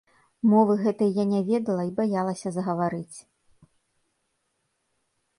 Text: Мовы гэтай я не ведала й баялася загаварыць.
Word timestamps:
Мовы 0.51 0.73
гэтай 0.85 1.11
я 1.17 1.25
не 1.33 1.41
ведала 1.49 1.83
й 1.89 1.93
баялася 1.99 2.51
загаварыць. 2.55 3.21